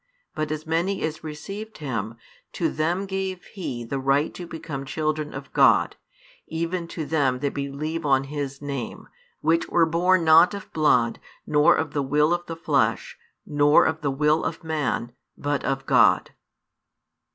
[0.33, 2.15] But as many as received Him,
[2.53, 5.95] to them gave He the right to become children of God,
[6.47, 9.07] even to them that believe on His Name:
[9.41, 14.01] which were born not of blood, nor of the will of the flesh, nor of
[14.01, 16.31] the will of man, but of God.